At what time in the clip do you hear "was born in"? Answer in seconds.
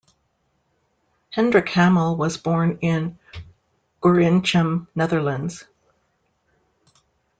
2.17-3.19